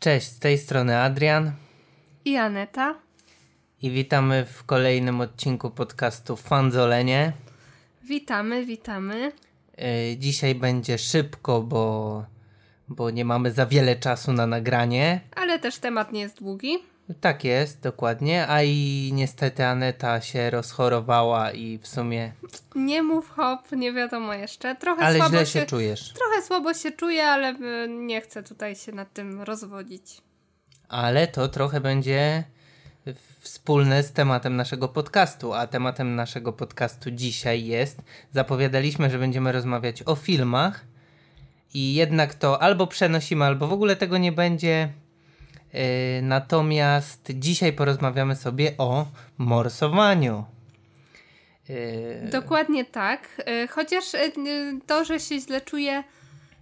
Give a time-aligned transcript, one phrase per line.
[0.00, 1.52] Cześć, z tej strony Adrian
[2.24, 2.94] i Aneta.
[3.82, 7.32] I witamy w kolejnym odcinku podcastu Fanzolenie.
[8.02, 9.32] Witamy, witamy.
[9.78, 12.24] Yy, dzisiaj będzie szybko, bo,
[12.88, 15.20] bo nie mamy za wiele czasu na nagranie.
[15.36, 16.78] Ale też temat nie jest długi.
[17.20, 18.48] Tak jest, dokładnie.
[18.48, 22.32] A i niestety Aneta się rozchorowała i w sumie.
[22.74, 24.76] Nie mów hop, nie wiadomo jeszcze.
[24.76, 26.12] Trochę ale słabo źle się, się czujesz.
[26.12, 27.54] Trochę słabo się czuję, ale
[27.88, 30.22] nie chcę tutaj się nad tym rozwodzić.
[30.88, 32.44] Ale to trochę będzie
[33.40, 40.02] wspólne z tematem naszego podcastu, a tematem naszego podcastu dzisiaj jest, zapowiadaliśmy, że będziemy rozmawiać
[40.06, 40.84] o filmach
[41.74, 44.88] i jednak to albo przenosimy, albo w ogóle tego nie będzie.
[45.72, 45.80] Yy,
[46.22, 49.06] natomiast dzisiaj porozmawiamy sobie o
[49.38, 50.44] morsowaniu.
[51.68, 52.28] Yy...
[52.32, 53.42] Dokładnie tak.
[53.46, 54.04] Yy, chociaż
[54.86, 56.04] to, że się źle czuję,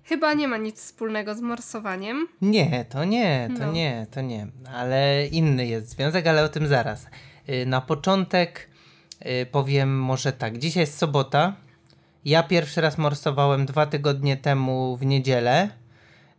[0.04, 2.28] chyba nie ma nic wspólnego z morsowaniem.
[2.42, 3.72] Nie, to nie, to no.
[3.72, 4.46] nie, to nie.
[4.74, 7.06] Ale inny jest związek, ale o tym zaraz.
[7.66, 8.68] Na początek
[9.50, 10.58] powiem może tak.
[10.58, 11.56] Dzisiaj jest sobota.
[12.24, 15.68] Ja pierwszy raz morsowałem dwa tygodnie temu w niedzielę.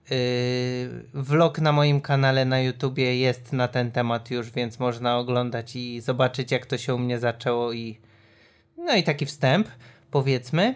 [0.09, 5.75] Yy, vlog na moim kanale na YouTubie jest na ten temat już, więc można oglądać
[5.75, 7.97] i zobaczyć, jak to się u mnie zaczęło i
[8.77, 9.67] no i taki wstęp,
[10.11, 10.75] powiedzmy.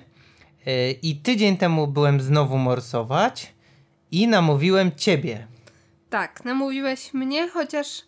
[0.65, 3.53] Yy, I tydzień temu byłem znowu morsować
[4.11, 5.47] i namówiłem ciebie.
[6.09, 8.01] Tak, namówiłeś mnie, chociaż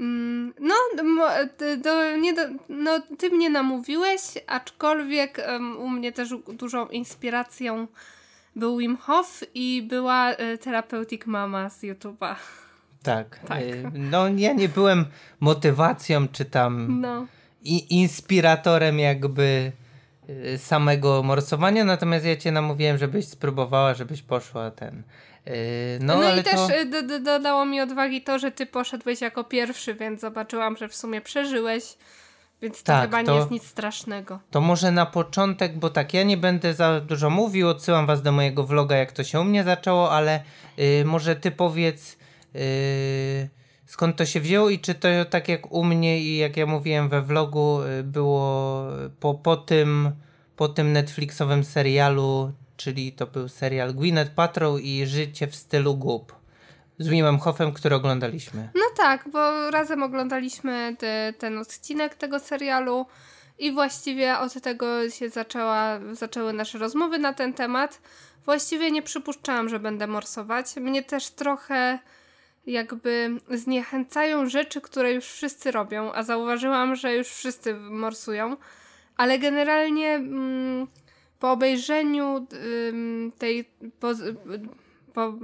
[0.00, 0.74] mm, no,
[1.82, 7.86] do, nie do, no, ty mnie namówiłeś, aczkolwiek um, u mnie też dużą inspiracją
[8.56, 12.34] był Wim Hof i była y, Therapeutic Mama z YouTube'a.
[13.02, 13.40] Tak.
[13.48, 13.62] tak.
[13.62, 15.04] Y, no ja nie byłem
[15.40, 17.26] motywacją czy tam no.
[17.62, 19.72] i, inspiratorem jakby
[20.28, 25.02] y, samego morsowania, natomiast ja cię namówiłem, żebyś spróbowała, żebyś poszła ten.
[26.00, 27.20] No, no i też to...
[27.20, 31.96] dodało mi odwagi to, że ty poszedłeś jako pierwszy, więc zobaczyłam, że w sumie przeżyłeś
[32.62, 34.38] więc to tak, chyba nie jest nic strasznego.
[34.50, 38.32] To może na początek, bo tak, ja nie będę za dużo mówił, odsyłam was do
[38.32, 40.42] mojego vloga, jak to się u mnie zaczęło, ale
[40.76, 42.16] yy, może ty powiedz,
[42.54, 42.60] yy,
[43.86, 47.08] skąd to się wzięło i czy to tak jak u mnie i jak ja mówiłem
[47.08, 48.82] we vlogu, yy, było
[49.20, 50.12] po, po, tym,
[50.56, 56.45] po tym Netflixowym serialu, czyli to był serial Gwyneth Paltrow i Życie w stylu głup
[56.98, 58.68] z Wimem Hoffem, który oglądaliśmy.
[58.74, 63.06] No tak, bo razem oglądaliśmy te, ten odcinek tego serialu
[63.58, 68.00] i właściwie od tego się zaczęła, zaczęły nasze rozmowy na ten temat.
[68.44, 70.76] Właściwie nie przypuszczałam, że będę morsować.
[70.76, 71.98] Mnie też trochę
[72.66, 78.56] jakby zniechęcają rzeczy, które już wszyscy robią, a zauważyłam, że już wszyscy morsują,
[79.16, 80.86] ale generalnie mm,
[81.38, 82.46] po obejrzeniu
[83.38, 83.64] tej
[84.00, 84.08] po,
[85.14, 85.34] po,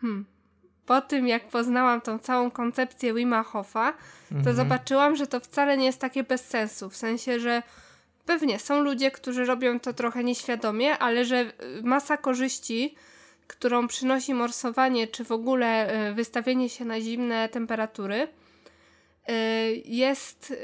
[0.00, 0.24] Hmm.
[0.86, 3.92] Po tym, jak poznałam tą całą koncepcję Wima Hofa,
[4.28, 4.56] to mhm.
[4.56, 6.90] zobaczyłam, że to wcale nie jest takie bez sensu.
[6.90, 7.62] W sensie, że
[8.26, 12.94] pewnie są ludzie, którzy robią to trochę nieświadomie, ale że y, masa korzyści,
[13.46, 18.28] którą przynosi morsowanie, czy w ogóle y, wystawienie się na zimne temperatury,
[19.28, 19.32] y,
[19.84, 20.54] jest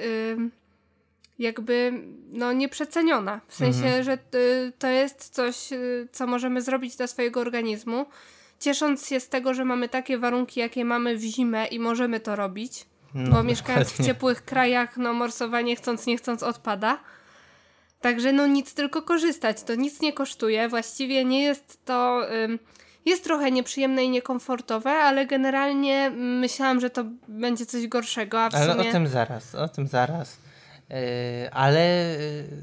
[1.38, 1.92] jakby
[2.32, 3.40] no, nieprzeceniona.
[3.48, 4.04] W sensie, mhm.
[4.04, 4.18] że
[4.78, 5.68] to jest coś,
[6.12, 8.06] co możemy zrobić dla swojego organizmu
[8.60, 12.36] ciesząc się z tego, że mamy takie warunki, jakie mamy w zimę i możemy to
[12.36, 16.98] robić, no, bo mieszkając w ciepłych krajach, no morsowanie chcąc nie chcąc odpada.
[18.00, 19.62] Także no nic, tylko korzystać.
[19.62, 20.68] To nic nie kosztuje.
[20.68, 22.22] Właściwie nie jest to...
[22.44, 22.58] Ym,
[23.04, 28.54] jest trochę nieprzyjemne i niekomfortowe, ale generalnie myślałam, że to będzie coś gorszego, a w
[28.54, 28.88] ale sumie...
[28.88, 30.38] o tym zaraz, o tym zaraz.
[30.90, 30.96] Yy,
[31.52, 32.16] ale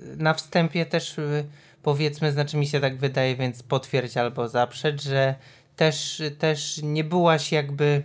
[0.07, 1.45] yy, na wstępie też yy,
[1.83, 5.35] powiedzmy, znaczy mi się tak wydaje, więc potwierdź albo zaprzeć, że
[5.75, 8.03] też, też nie byłaś jakby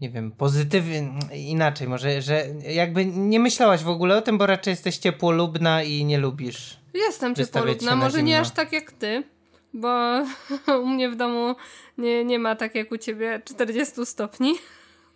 [0.00, 4.72] nie wiem, pozytywnie, inaczej może, że jakby nie myślałaś w ogóle o tym, bo raczej
[4.72, 9.22] jesteś ciepłolubna i nie lubisz Jestem ciepłolubna, może nie aż tak jak ty,
[9.72, 10.22] bo
[10.82, 11.54] u mnie w domu
[11.98, 14.54] nie, nie ma tak jak u ciebie 40 stopni.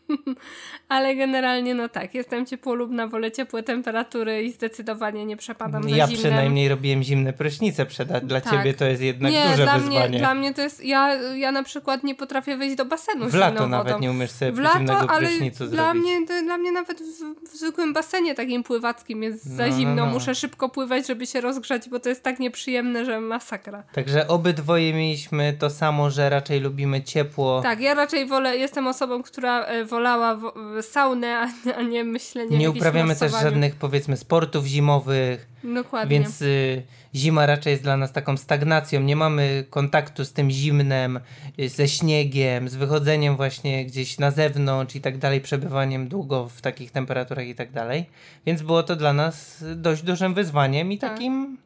[0.89, 6.07] Ale generalnie no tak, jestem ciepłolubna, wolę ciepłe temperatury i zdecydowanie nie przepadam za Ja
[6.07, 6.23] zimnem.
[6.23, 8.53] przynajmniej robiłem zimne prysznice przed, dla tak.
[8.53, 10.09] ciebie to jest jednak nie, duże dla wyzwanie.
[10.09, 13.35] Mnie, dla mnie to jest, ja, ja na przykład nie potrafię wejść do basenu W
[13.35, 16.03] lato nawet nie umiesz sobie w lato, zimnego ale prysznicu dla zrobić.
[16.03, 19.77] Mnie, to, dla mnie nawet w, w, zwykłym basenie takim pływackim jest no, za no,
[19.77, 20.07] zimno.
[20.07, 23.83] No, Muszę szybko pływać, żeby się rozgrzać, bo to jest tak nieprzyjemne, że masakra.
[23.93, 27.61] Także obydwoje mieliśmy to samo, że raczej lubimy ciepło.
[27.63, 30.39] Tak, ja raczej wolę, jestem osobą, która e, wolała
[30.83, 31.39] saunę,
[31.77, 35.49] a, nie myślenie Nie uprawiamy też żadnych powiedzmy sportów zimowych.
[35.65, 36.11] Dokładnie.
[36.11, 36.83] Więc y,
[37.15, 39.01] zima raczej jest dla nas taką stagnacją.
[39.01, 41.21] Nie mamy kontaktu z tym zimnem,
[41.61, 46.61] y, ze śniegiem, z wychodzeniem właśnie gdzieś na zewnątrz i tak dalej, przebywaniem długo w
[46.61, 48.07] takich temperaturach i tak dalej.
[48.47, 51.11] Więc było to dla nas dość dużym wyzwaniem i tak.
[51.11, 51.57] takim.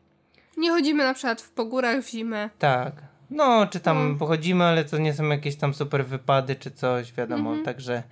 [0.56, 2.50] Nie chodzimy na przykład w pogórach w zimę.
[2.58, 3.09] Tak.
[3.30, 4.18] No, czy tam no.
[4.18, 7.50] pochodzimy, ale to nie są jakieś tam super wypady czy coś, wiadomo.
[7.50, 7.64] Mhm.
[7.64, 8.02] Także,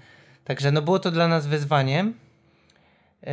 [0.45, 2.15] także no było to dla nas wyzwaniem.
[3.23, 3.33] Yy,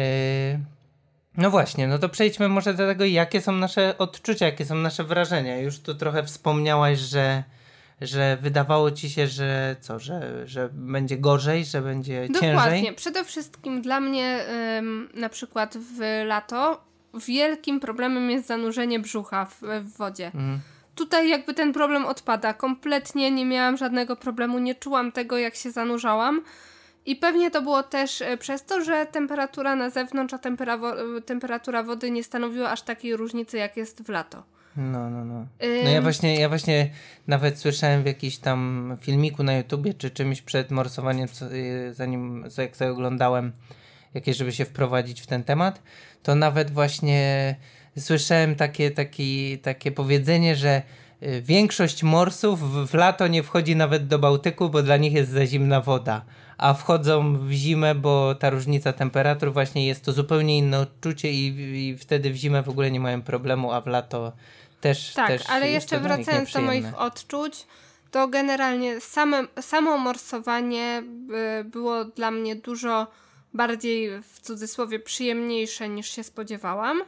[1.38, 5.04] no właśnie, no to przejdźmy może do tego, jakie są nasze odczucia, jakie są nasze
[5.04, 5.58] wrażenia.
[5.58, 7.44] Już tu trochę wspomniałaś, że,
[8.02, 12.40] że wydawało ci się, że co, że, że będzie gorzej, że będzie Dokładnie.
[12.42, 12.56] ciężej.
[12.56, 12.94] Dokładnie.
[12.94, 14.46] Przede wszystkim dla mnie
[14.78, 16.82] ym, na przykład w lato
[17.28, 20.26] wielkim problemem jest zanurzenie brzucha w, w wodzie.
[20.26, 20.60] Mhm
[20.96, 22.54] tutaj jakby ten problem odpada.
[22.54, 26.42] Kompletnie nie miałam żadnego problemu, nie czułam tego, jak się zanurzałam.
[27.06, 30.94] I pewnie to było też e, przez to, że temperatura na zewnątrz, a tempera wo
[31.26, 34.44] temperatura wody nie stanowiła aż takiej różnicy, jak jest w lato.
[34.78, 35.46] No, no, no.
[35.84, 36.90] No ja właśnie, ja właśnie
[37.28, 42.46] nawet słyszałem w jakimś tam filmiku na YouTubie, czy czymś przed morsowaniem, co, y, zanim,
[42.50, 43.52] co jak sobie oglądałem,
[44.14, 45.82] jakieś, żeby się wprowadzić w ten temat,
[46.24, 47.56] to nawet właśnie
[48.00, 50.82] słyszałem takie, takie, takie powiedzenie, że
[51.24, 55.46] y, większość morsów w lato nie wchodzi nawet do Bałtyku, bo dla nich jest za
[55.46, 56.26] zimna woda.
[56.58, 61.48] A wchodzą w zimę, bo ta różnica temperatur właśnie jest to zupełnie inne odczucie i,
[61.90, 64.32] i wtedy w zimę w ogóle nie mają problemu, a w lato
[64.82, 65.14] też.
[65.14, 67.66] Tak, też ale jeszcze wracając do moich odczuć,
[68.12, 71.04] to generalnie same, samo morsowanie
[71.62, 73.08] y, było dla mnie dużo
[73.54, 77.02] bardziej w cudzysłowie przyjemniejsze niż się spodziewałam.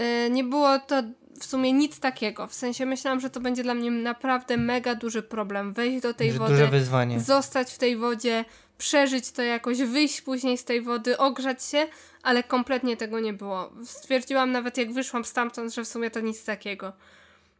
[0.00, 1.02] Y, nie było to
[1.40, 2.46] w sumie nic takiego.
[2.46, 5.72] W sensie myślałam, że to będzie dla mnie naprawdę mega duży problem.
[5.72, 7.20] Wejść do tej że wody, duże wyzwanie.
[7.20, 8.44] zostać w tej wodzie,
[8.78, 11.86] przeżyć to jakoś, wyjść później z tej wody, ogrzać się,
[12.22, 13.72] ale kompletnie tego nie było.
[13.84, 16.92] Stwierdziłam nawet jak wyszłam stamtąd, że w sumie to nic takiego.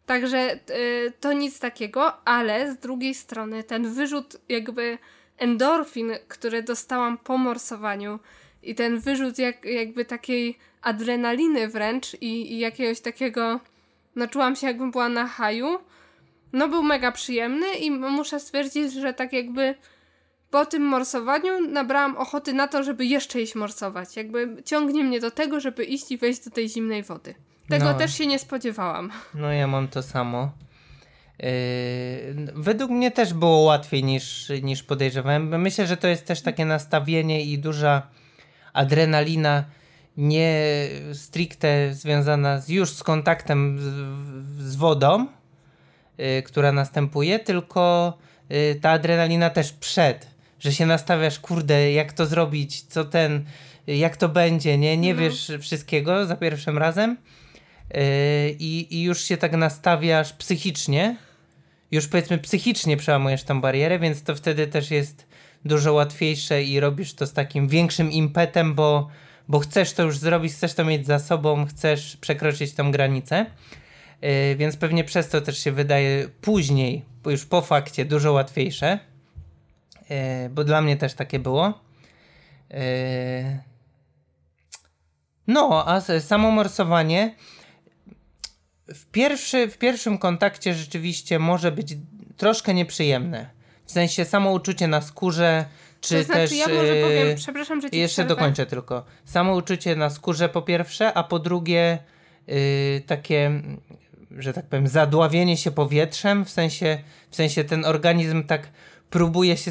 [0.07, 4.99] Także y, to nic takiego, ale z drugiej strony ten wyrzut jakby
[5.39, 8.19] endorfin, który dostałam po morsowaniu
[8.63, 13.61] i ten wyrzut jak, jakby takiej adrenaliny wręcz i, i jakiegoś takiego,
[14.17, 15.79] no czułam się jakbym była na haju,
[16.53, 19.75] no był mega przyjemny i muszę stwierdzić, że tak jakby
[20.51, 24.17] po tym morsowaniu nabrałam ochoty na to, żeby jeszcze iść morsować.
[24.17, 27.35] Jakby ciągnie mnie do tego, żeby iść i wejść do tej zimnej wody.
[27.69, 29.11] Tego no, też się nie spodziewałam.
[29.35, 30.53] No ja mam to samo.
[31.39, 31.47] Yy,
[32.55, 35.61] według mnie też było łatwiej niż, niż podejrzewałem.
[35.61, 38.03] Myślę, że to jest też takie nastawienie i duża
[38.73, 39.65] adrenalina
[40.17, 43.85] nie stricte związana z, już z kontaktem z,
[44.63, 45.27] z wodą,
[46.21, 48.15] y, która następuje, tylko
[48.51, 50.27] y, ta adrenalina też przed,
[50.61, 53.45] że się nastawiasz, kurde, jak to zrobić, co ten,
[53.87, 55.31] jak to będzie, nie, nie mhm.
[55.31, 57.17] wiesz wszystkiego za pierwszym razem
[57.97, 61.17] y, i, i już się tak nastawiasz psychicznie,
[61.91, 65.27] już powiedzmy psychicznie przełamujesz tą barierę, więc to wtedy też jest
[65.65, 69.09] dużo łatwiejsze i robisz to z takim większym impetem, bo
[69.49, 73.47] bo chcesz to już zrobić, chcesz to mieć za sobą, chcesz przekroczyć tą granicę.
[74.23, 78.99] Yy, więc pewnie przez to też się wydaje później, już po fakcie, dużo łatwiejsze.
[80.11, 81.81] Yy, bo dla mnie też takie było.
[82.71, 82.79] Yy,
[85.47, 87.35] no, a samo morsowanie
[88.89, 91.97] w, pierwszy, w pierwszym kontakcie rzeczywiście może być
[92.37, 93.51] troszkę nieprzyjemne.
[93.87, 95.65] W sensie samo uczucie na skórze,
[96.09, 98.35] czy to znaczy, też, ja może powiem, y, przepraszam, że ci Jeszcze przerwę.
[98.35, 99.05] dokończę tylko.
[99.25, 101.99] Samo uczucie na skórze po pierwsze, a po drugie
[102.47, 102.55] yy,
[103.07, 103.63] takie,
[104.39, 106.99] że tak powiem, zadławienie się powietrzem, w sensie,
[107.31, 108.69] w sensie ten organizm tak
[109.11, 109.71] próbuje się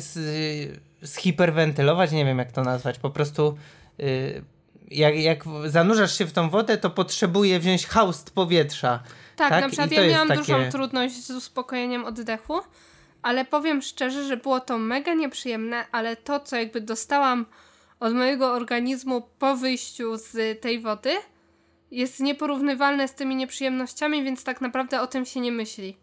[1.01, 3.57] zhiperwentylować, nie wiem jak to nazwać, po prostu
[3.97, 4.43] yy,
[4.91, 9.03] jak, jak zanurzasz się w tą wodę, to potrzebuje wziąć haust powietrza.
[9.35, 9.61] Tak, tak?
[9.61, 10.39] na przykład ja miałam takie...
[10.39, 12.61] dużą trudność z uspokojeniem oddechu
[13.23, 17.45] ale powiem szczerze, że było to mega nieprzyjemne, ale to, co jakby dostałam
[17.99, 21.11] od mojego organizmu po wyjściu z tej wody,
[21.91, 25.97] jest nieporównywalne z tymi nieprzyjemnościami, więc tak naprawdę o tym się nie myśli.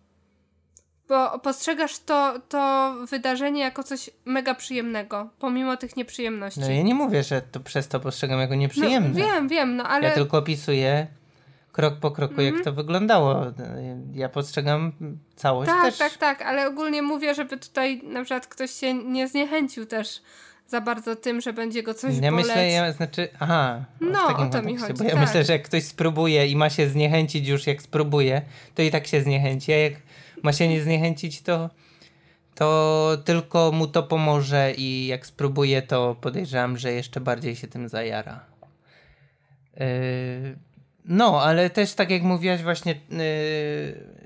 [1.09, 6.61] Bo postrzegasz to, to wydarzenie jako coś mega przyjemnego, pomimo tych nieprzyjemności.
[6.61, 9.09] No ja nie mówię, że to przez to postrzegam jako nieprzyjemne.
[9.09, 10.09] No, wiem, wiem, no ale...
[10.09, 11.07] Ja tylko opisuję
[11.81, 12.47] krok po kroku, mm -hmm.
[12.47, 12.65] jak mhm.
[12.65, 13.47] to wyglądało.
[14.15, 14.93] Ja postrzegam
[15.37, 15.99] całość tak, też.
[15.99, 20.23] Tak, tak, tak, ale ogólnie mówię, żeby tutaj na przykład ktoś się nie zniechęcił też
[20.67, 22.47] za bardzo tym, że będzie go coś ja boleć.
[22.47, 23.85] myślę, ja, znaczy, aha.
[24.01, 24.95] No, o to mi chodzi.
[24.95, 25.21] Bo ja tak.
[25.21, 28.43] myślę, że jak ktoś spróbuje i ma się zniechęcić już jak spróbuje,
[28.75, 29.93] to i tak się zniechęci, a jak
[30.43, 31.71] ma się nie zniechęcić, to
[32.55, 37.89] to tylko mu to pomoże i jak spróbuje, to podejrzewam, że jeszcze bardziej się tym
[37.89, 38.45] zajara.
[39.77, 39.87] Yy,
[41.05, 44.21] no, ale też tak jak mówiłaś właśnie yy,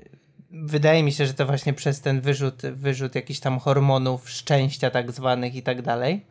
[0.51, 5.11] wydaje mi się, że to właśnie przez ten wyrzut, wyrzut jakichś tam hormonów szczęścia tak
[5.11, 6.25] zwanych i tak dalej.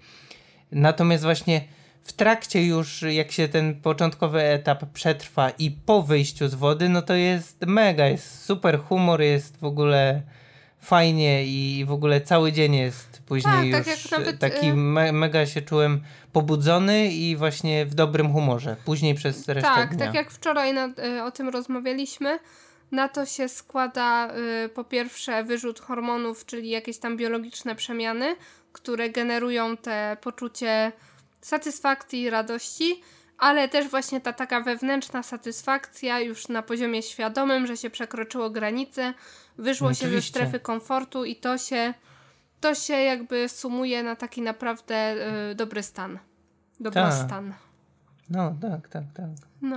[0.73, 1.65] Natomiast właśnie
[2.05, 7.03] w trakcie już, jak się ten początkowy etap przetrwa i po wyjściu z wody, no
[7.03, 10.23] to jest mega, jest super humor, jest w ogóle
[10.85, 14.75] fajnie i w ogóle cały dzień jest później tak, tak już tak nawet, taki y-
[14.75, 16.01] me mega się czułem
[16.33, 18.77] pobudzony i właśnie w dobrym humorze.
[18.85, 20.07] Później przez resztę tak, dnia.
[20.07, 22.39] Tak, jak wczoraj na, y, o tym rozmawialiśmy,
[22.93, 28.37] na to się składa y, po pierwsze wyrzut hormonów, czyli jakieś tam biologiczne przemiany,
[28.73, 30.93] które generują te poczucie
[31.41, 33.03] satysfakcji i radości,
[33.39, 39.15] ale też właśnie ta taka wewnętrzna satysfakcja już na poziomie świadomym, że się przekroczyło granice,
[39.59, 40.17] wyszło Oczywiście.
[40.17, 41.95] się ze strefy komfortu i to się,
[42.61, 45.15] to się jakby sumuje na taki naprawdę
[45.51, 46.19] y, dobry stan.
[46.81, 47.51] Dobrostan.
[47.51, 47.57] Ta.
[48.31, 49.27] No, tak, tak, tak.
[49.63, 49.77] No.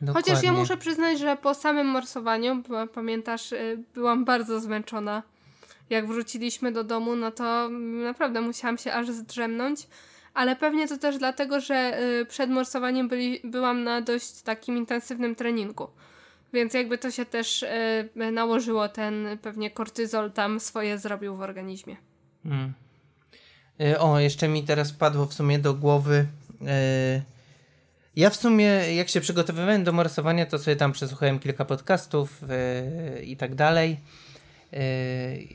[0.00, 0.32] Dokładnie.
[0.32, 5.22] Chociaż ja muszę przyznać, że po samym morsowaniu, bo pamiętasz, y, byłam bardzo zmęczona.
[5.90, 7.68] Jak wróciliśmy do domu, no to
[8.04, 9.88] naprawdę musiałam się aż zdrzemnąć.
[10.34, 15.34] Ale pewnie to też dlatego, że y, przed morsowaniem byli, byłam na dość takim intensywnym
[15.34, 15.88] treningu.
[16.52, 21.96] Więc jakby to się też y, nałożyło, ten pewnie kortyzol tam swoje zrobił w organizmie.
[22.42, 22.72] Hmm.
[23.98, 26.26] O, jeszcze mi teraz wpadło w sumie do głowy.
[28.18, 28.64] Ja w sumie,
[28.94, 32.42] jak się przygotowywałem do morsowania, to sobie tam przesłuchałem kilka podcastów
[33.16, 33.96] yy, i tak dalej.
[34.72, 34.78] Yy,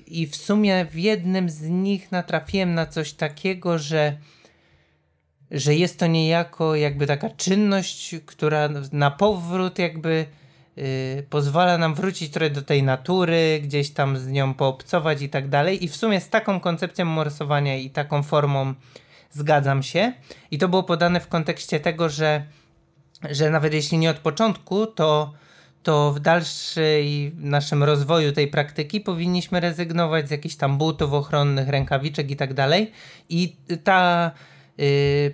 [0.07, 4.17] I w sumie w jednym z nich natrafiłem na coś takiego, że,
[5.51, 10.25] że jest to niejako jakby taka czynność, która na powrót jakby
[11.29, 15.83] pozwala nam wrócić trochę do tej natury, gdzieś tam z nią poobcować i tak dalej.
[15.83, 18.73] I w sumie z taką koncepcją morsowania i taką formą
[19.31, 20.13] zgadzam się.
[20.51, 22.45] I to było podane w kontekście tego, że,
[23.29, 25.33] że nawet jeśli nie od początku, to,
[25.83, 32.31] to w dalszej naszym rozwoju tej praktyki powinniśmy rezygnować z jakichś tam butów ochronnych, rękawiczek
[32.31, 32.91] i tak dalej.
[33.29, 34.31] I ta
[34.77, 34.85] yy,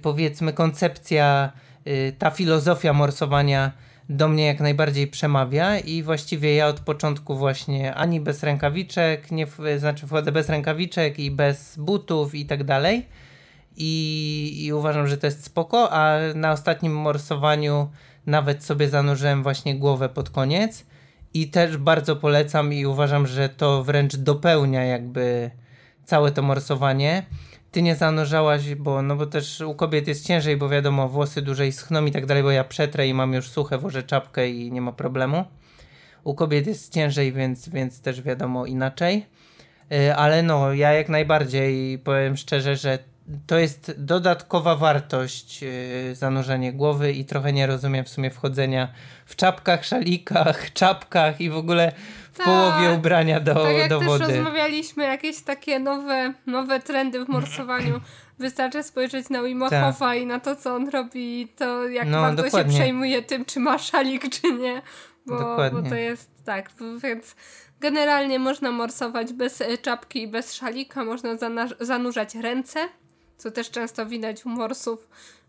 [0.01, 1.51] powiedzmy koncepcja,
[1.85, 3.71] yy, ta filozofia morsowania
[4.09, 9.47] do mnie jak najbardziej przemawia i właściwie ja od początku właśnie ani bez rękawiczek, nie,
[9.77, 13.05] znaczy wchodzę bez rękawiczek i bez butów i tak dalej
[13.77, 17.89] i, i uważam, że to jest spoko, a na ostatnim morsowaniu
[18.25, 20.85] nawet sobie zanurzyłem właśnie głowę pod koniec
[21.33, 25.51] i też bardzo polecam i uważam, że to wręcz dopełnia jakby
[26.05, 27.25] całe to morsowanie.
[27.71, 31.71] Ty nie zanurzałaś, bo no bo też u kobiet jest ciężej, bo wiadomo, włosy dłużej
[31.71, 34.81] schną i tak dalej, bo ja przetrę i mam już suche, włożę czapkę i nie
[34.81, 35.45] ma problemu.
[36.23, 39.25] U kobiet jest ciężej, więc, więc też wiadomo inaczej.
[39.93, 42.99] Y, ale no, ja jak najbardziej powiem szczerze, że
[43.47, 48.87] to jest dodatkowa wartość yy, zanurzenie głowy i trochę nie rozumiem w sumie wchodzenia
[49.25, 51.91] w czapkach, szalikach, czapkach i w ogóle
[52.33, 54.25] w tak, połowie ubrania do, tak jak do wody.
[54.25, 58.01] też rozmawialiśmy, jakieś takie nowe, nowe trendy w morsowaniu.
[58.39, 59.95] Wystarczy spojrzeć na Wim tak.
[60.17, 62.73] i na to, co on robi, to jak no, bardzo dokładnie.
[62.73, 64.81] się przejmuje tym, czy ma szalik, czy nie.
[65.25, 66.71] Bo, bo to jest tak,
[67.03, 67.35] więc
[67.79, 71.29] generalnie można morsować bez e, czapki i bez szalika, można
[71.79, 72.79] zanurzać ręce
[73.39, 75.07] co też często widać u morsów.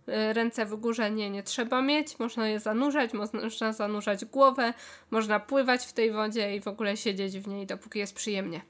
[0.08, 4.74] Y, ręce w górze nie, nie trzeba mieć, można je zanurzać, można zanurzać głowę,
[5.10, 8.60] można pływać w tej wodzie i w ogóle siedzieć w niej, dopóki jest przyjemnie.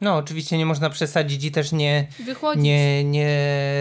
[0.00, 2.06] No, oczywiście nie można przesadzić i też nie,
[2.56, 3.28] nie, nie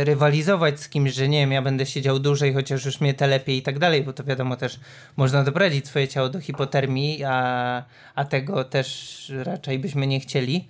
[0.03, 3.57] rywalizować z kimś, że nie wiem, ja będę siedział dłużej, chociaż już mnie te lepiej
[3.57, 4.79] i tak dalej, bo to wiadomo też
[5.17, 7.83] można doprowadzić swoje ciało do hipotermii, a,
[8.15, 10.67] a tego też raczej byśmy nie chcieli.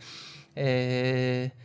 [0.56, 1.61] Yy,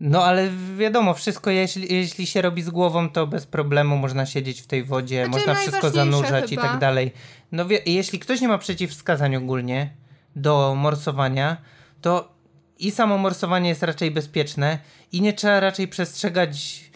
[0.00, 4.60] no ale wiadomo, wszystko jeśli, jeśli się robi z głową, to bez problemu można siedzieć
[4.60, 6.62] w tej wodzie, znaczy, można wszystko zanurzać chyba.
[6.62, 7.12] i tak dalej.
[7.52, 9.90] No wie, jeśli ktoś nie ma przeciwwskazań ogólnie
[10.36, 11.56] do morsowania,
[12.00, 12.32] to
[12.78, 14.78] i samo morsowanie jest raczej bezpieczne
[15.12, 16.89] i nie trzeba raczej przestrzegać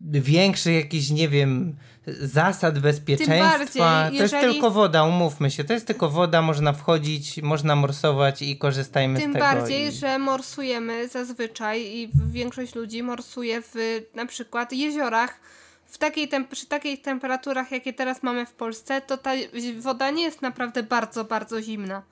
[0.00, 3.58] większych jakichś, nie wiem, zasad bezpieczeństwa.
[3.78, 5.64] Bardziej, to jest tylko woda, umówmy się.
[5.64, 9.46] To jest tylko woda, można wchodzić, można morsować i korzystajmy Tym z tego.
[9.46, 9.92] Tym bardziej, i...
[9.92, 13.74] że morsujemy zazwyczaj i większość ludzi morsuje w
[14.14, 15.40] na przykład jeziorach.
[15.86, 19.30] W takiej przy takich temperaturach, jakie teraz mamy w Polsce, to ta
[19.78, 22.02] woda nie jest naprawdę bardzo, bardzo zimna.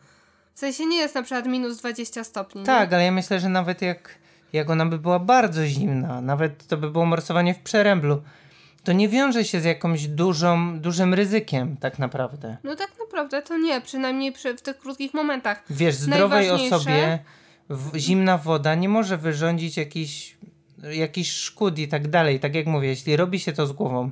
[0.54, 2.62] W sensie nie jest na przykład minus 20 stopni.
[2.64, 2.96] Tak, nie?
[2.96, 4.18] ale ja myślę, że nawet jak,
[4.52, 8.22] jak ona by była bardzo zimna, nawet to by było morsowanie w przeręblu,
[8.84, 12.56] to nie wiąże się z jakimś dużą, dużym ryzykiem tak naprawdę.
[12.64, 15.64] No tak naprawdę to nie, przynajmniej przy, w tych krótkich momentach.
[15.70, 17.18] Wiesz, zdrowej osobie
[17.70, 20.36] w, zimna woda nie może wyrządzić jakichś
[20.90, 22.40] jakiś szkód i tak dalej.
[22.40, 24.10] Tak jak mówię, jeśli robi się to z głową,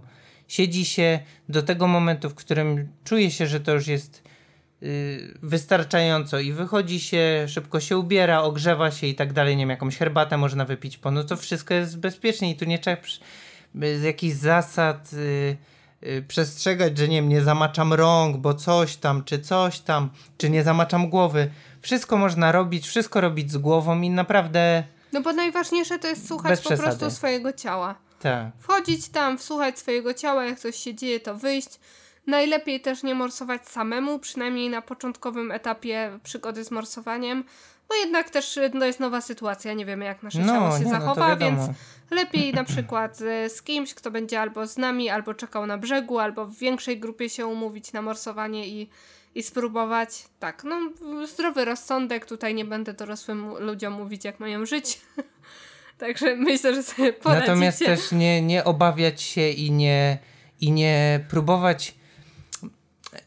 [0.48, 4.22] siedzi się do tego momentu, w którym czuje się, że to już jest
[5.42, 9.96] wystarczająco i wychodzi się, szybko się ubiera, ogrzewa się i tak dalej, nie wiem, jakąś
[9.96, 12.96] herbatę można wypić po, no to wszystko jest bezpiecznie i tu nie trzeba
[13.74, 15.56] z jakichś zasad yy,
[16.02, 20.50] yy, przestrzegać, że nie wiem, nie zamaczam rąk, bo coś tam, czy coś tam, czy
[20.50, 21.50] nie zamaczam głowy.
[21.82, 26.60] Wszystko można robić, wszystko robić z głową i naprawdę no bo najważniejsze to jest słuchać
[26.60, 27.94] po prostu swojego ciała.
[28.20, 28.46] Tak.
[28.58, 31.80] Wchodzić tam, słuchać swojego ciała, jak coś się dzieje, to wyjść.
[32.26, 37.44] Najlepiej też nie morsować samemu, przynajmniej na początkowym etapie przygody z morsowaniem,
[37.88, 40.92] bo jednak też no, jest nowa sytuacja, nie wiemy jak nasze no, ciało się nie,
[40.92, 41.60] no zachowa, no więc
[42.10, 43.16] lepiej na przykład
[43.48, 47.28] z kimś, kto będzie albo z nami, albo czekał na brzegu, albo w większej grupie
[47.28, 48.90] się umówić na morsowanie i
[49.34, 50.24] i spróbować.
[50.38, 50.76] Tak, no
[51.26, 55.00] zdrowy rozsądek, tutaj nie będę dorosłym ludziom mówić, jak mają żyć.
[55.98, 57.48] Także myślę, że sobie poradzicie.
[57.48, 60.18] Natomiast też nie, nie obawiać się i nie,
[60.60, 61.94] i nie próbować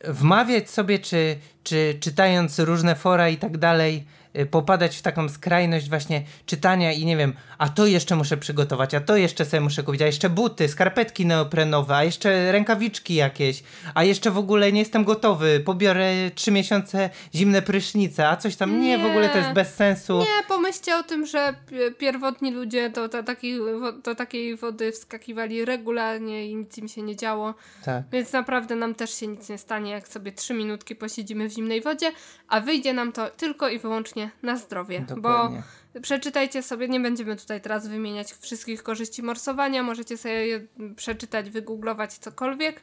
[0.03, 4.05] wmawiać sobie, czy, czy czytając różne fora i tak dalej,
[4.51, 8.99] popadać w taką skrajność właśnie czytania i nie wiem, a to jeszcze muszę przygotować, a
[8.99, 13.63] to jeszcze sobie muszę kupić, a jeszcze buty, skarpetki neoprenowe, a jeszcze rękawiczki jakieś,
[13.93, 18.81] a jeszcze w ogóle nie jestem gotowy, pobiorę trzy miesiące zimne prysznice, a coś tam,
[18.81, 20.19] nie, nie w ogóle to jest bez sensu.
[20.19, 21.53] Nie, pomyślcie o tym, że
[21.97, 23.59] pierwotni ludzie do, do, takiej,
[24.03, 27.53] do takiej wody wskakiwali regularnie i nic im się nie działo,
[27.85, 28.03] tak.
[28.11, 31.81] więc naprawdę nam też się nic nie stanie, jak sobie trzy minutki posiedzimy w zimnej
[31.81, 32.11] wodzie,
[32.47, 34.99] a wyjdzie nam to tylko i wyłącznie na zdrowie.
[34.99, 35.63] Dokładnie.
[35.93, 40.61] Bo przeczytajcie sobie, nie będziemy tutaj teraz wymieniać wszystkich korzyści morsowania, możecie sobie je
[40.95, 42.81] przeczytać, wygooglować cokolwiek.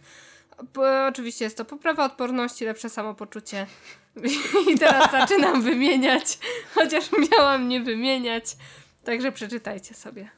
[1.08, 3.66] Oczywiście jest to poprawa odporności, lepsze samopoczucie.
[4.74, 6.38] I teraz zaczynam wymieniać,
[6.74, 8.56] chociaż miałam nie wymieniać.
[9.04, 10.30] Także przeczytajcie sobie.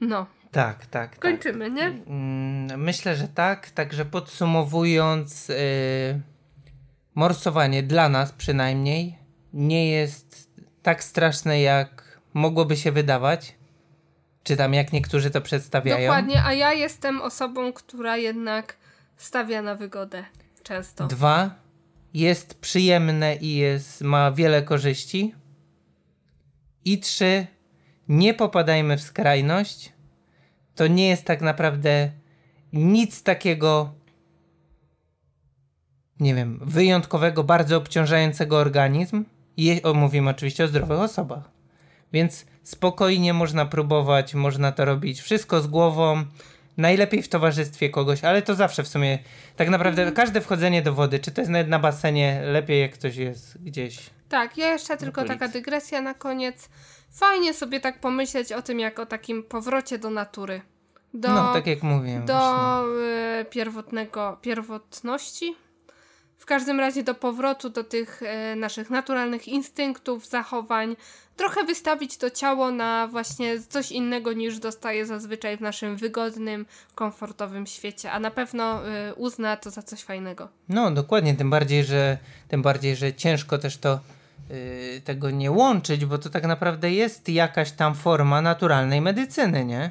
[0.00, 0.26] No.
[0.50, 1.10] Tak, tak.
[1.10, 1.18] tak.
[1.18, 1.74] Kończymy, tak.
[1.74, 1.86] nie?
[2.06, 3.70] Mm, myślę, że tak.
[3.70, 5.56] Także podsumowując, yy,
[7.14, 9.23] morsowanie dla nas przynajmniej
[9.54, 10.50] nie jest
[10.82, 13.54] tak straszne, jak mogłoby się wydawać.
[14.42, 16.06] Czy tam jak niektórzy to przedstawiają.
[16.06, 18.76] Dokładnie, a ja jestem osobą, która jednak
[19.16, 20.24] stawia na wygodę
[20.62, 21.06] często.
[21.06, 21.54] Dwa,
[22.14, 25.34] jest przyjemne i jest, ma wiele korzyści.
[26.84, 27.46] I trzy,
[28.08, 29.92] nie popadajmy w skrajność.
[30.74, 32.10] To nie jest tak naprawdę
[32.72, 33.94] nic takiego,
[36.20, 39.24] nie wiem, wyjątkowego, bardzo obciążającego organizm.
[39.56, 41.50] I mówimy oczywiście o zdrowych osobach.
[42.12, 46.24] Więc spokojnie można próbować, można to robić wszystko z głową.
[46.76, 49.18] Najlepiej w towarzystwie kogoś, ale to zawsze w sumie,
[49.56, 50.14] tak naprawdę mm.
[50.14, 54.10] każde wchodzenie do wody, czy to jest nawet na basenie, lepiej jak ktoś jest gdzieś.
[54.28, 56.68] Tak, ja jeszcze tylko taka dygresja na koniec.
[57.10, 60.60] Fajnie sobie tak pomyśleć o tym, jak o takim powrocie do natury.
[61.14, 62.26] Do, no, tak jak mówiłem.
[62.26, 62.82] Do
[63.40, 65.54] y, pierwotnego, pierwotności,
[66.38, 70.96] w każdym razie do powrotu do tych e, naszych naturalnych instynktów, zachowań,
[71.36, 77.66] trochę wystawić to ciało na właśnie coś innego niż dostaje zazwyczaj w naszym wygodnym, komfortowym
[77.66, 80.48] świecie, a na pewno e, uzna to za coś fajnego.
[80.68, 82.18] No, dokładnie, tym bardziej, że
[82.48, 84.00] tym bardziej, że ciężko też to
[84.50, 89.90] yy, tego nie łączyć, bo to tak naprawdę jest jakaś tam forma naturalnej medycyny, nie?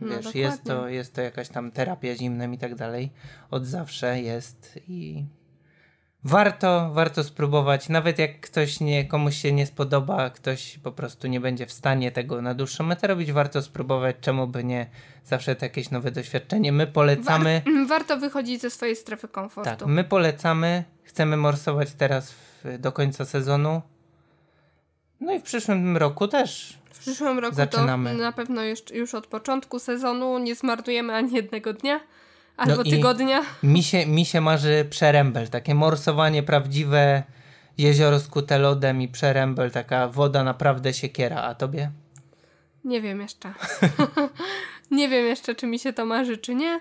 [0.00, 3.10] No, Wiesz, no, jest, to, jest to jakaś tam terapia zimnem i tak dalej.
[3.50, 5.24] Od zawsze jest i
[6.26, 11.40] warto, warto spróbować, nawet jak ktoś nie, komuś się nie spodoba, ktoś po prostu nie
[11.40, 14.86] będzie w stanie tego na dłuższą metę robić, warto spróbować, czemu by nie,
[15.24, 16.72] zawsze to jakieś nowe doświadczenie.
[16.72, 17.62] My polecamy...
[17.64, 19.70] War warto wychodzić ze swojej strefy komfortu.
[19.70, 23.82] Tak, my polecamy, chcemy morsować teraz w, do końca sezonu,
[25.20, 26.78] no i w przyszłym roku też.
[26.90, 28.10] W przyszłym roku Zaczynamy.
[28.10, 32.00] to na pewno już, już od początku sezonu nie zmarnujemy ani jednego dnia.
[32.56, 33.42] Albo no tygodnia.
[33.62, 37.22] Mi się, mi się marzy przerębel, takie morsowanie prawdziwe,
[37.78, 41.90] jezioro skute lodem i przerębel, taka woda naprawdę siekiera, a tobie?
[42.84, 43.52] Nie wiem jeszcze.
[44.90, 46.80] nie wiem jeszcze, czy mi się to marzy, czy nie,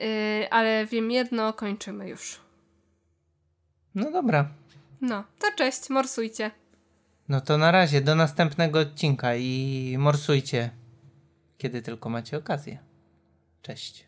[0.00, 2.40] yy, ale wiem jedno, kończymy już.
[3.94, 4.48] No dobra.
[5.00, 6.50] No, to cześć, morsujcie.
[7.28, 10.70] No to na razie, do następnego odcinka i morsujcie,
[11.58, 12.78] kiedy tylko macie okazję.
[13.62, 14.05] Cześć.